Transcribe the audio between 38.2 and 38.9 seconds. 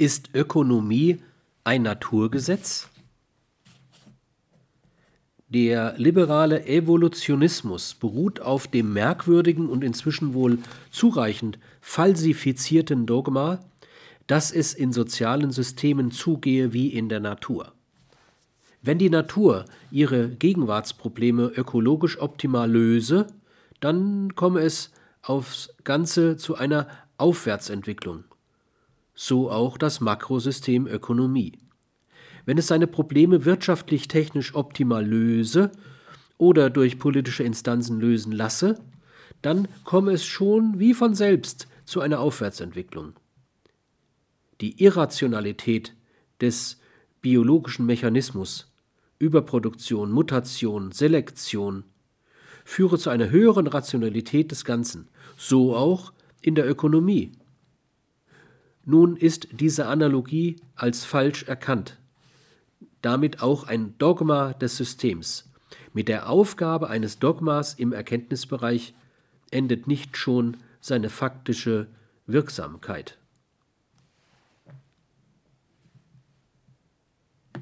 lasse,